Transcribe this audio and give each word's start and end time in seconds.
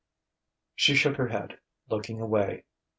She 0.73 0.95
shook 0.95 1.17
her 1.17 1.27
head, 1.27 1.59
looking 1.87 2.21
away. 2.21 2.63